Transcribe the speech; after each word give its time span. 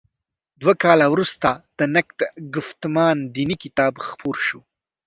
دوه 0.61 0.73
کاله 0.83 1.05
وروسته 1.13 1.49
د 1.77 1.79
«نقد 1.95 2.19
ګفتمان 2.55 3.17
دیني» 3.35 3.55
کتاب 3.63 3.93
خپور 4.07 4.35
شو. 4.47 4.59